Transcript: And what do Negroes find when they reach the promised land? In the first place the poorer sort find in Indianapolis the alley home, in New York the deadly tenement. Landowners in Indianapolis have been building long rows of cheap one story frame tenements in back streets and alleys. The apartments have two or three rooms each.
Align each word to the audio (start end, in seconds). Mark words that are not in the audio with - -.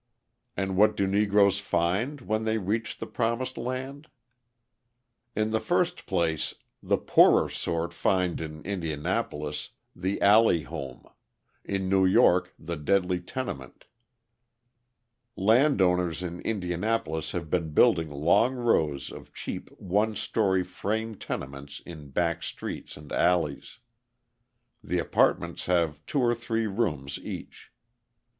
And 0.57 0.77
what 0.77 0.97
do 0.97 1.05
Negroes 1.05 1.59
find 1.59 2.21
when 2.21 2.43
they 2.43 2.57
reach 2.57 2.97
the 2.97 3.05
promised 3.05 3.55
land? 3.55 4.07
In 5.35 5.51
the 5.51 5.59
first 5.59 6.07
place 6.07 6.55
the 6.81 6.97
poorer 6.97 7.51
sort 7.51 7.93
find 7.93 8.41
in 8.41 8.63
Indianapolis 8.63 9.73
the 9.95 10.19
alley 10.19 10.63
home, 10.63 11.05
in 11.63 11.87
New 11.87 12.03
York 12.03 12.51
the 12.57 12.77
deadly 12.77 13.19
tenement. 13.19 13.85
Landowners 15.35 16.23
in 16.23 16.39
Indianapolis 16.39 17.31
have 17.33 17.51
been 17.51 17.69
building 17.71 18.09
long 18.09 18.55
rows 18.55 19.11
of 19.11 19.31
cheap 19.35 19.69
one 19.77 20.15
story 20.15 20.63
frame 20.63 21.13
tenements 21.13 21.79
in 21.79 22.09
back 22.09 22.41
streets 22.41 22.97
and 22.97 23.11
alleys. 23.11 23.77
The 24.83 24.97
apartments 24.97 25.67
have 25.67 26.03
two 26.07 26.21
or 26.21 26.33
three 26.33 26.65
rooms 26.65 27.19
each. 27.19 27.71